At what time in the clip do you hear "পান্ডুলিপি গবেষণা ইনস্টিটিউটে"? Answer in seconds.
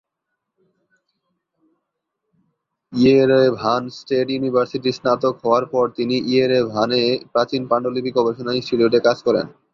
7.69-8.99